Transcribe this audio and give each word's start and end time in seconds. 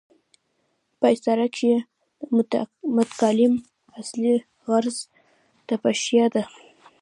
په 0.99 1.05
استعاره 1.13 1.47
کښي 1.53 1.71
د 2.19 2.21
متکلم 2.95 3.53
اصلي 3.99 4.35
غرض 4.67 4.97
تشبېه 5.67 6.25
يي. 6.35 6.43